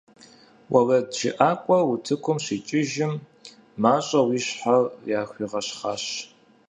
УэрэджыӀакӀуэр 0.73 1.83
утыкум 1.93 2.37
щикӏыжым, 2.45 3.13
мащӀэу 3.81 4.27
и 4.37 4.39
щхьэр 4.45 4.83
яхуигъэщхъащ. 5.19 6.03